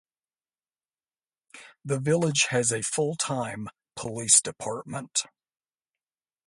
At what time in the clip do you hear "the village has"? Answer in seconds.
1.85-2.71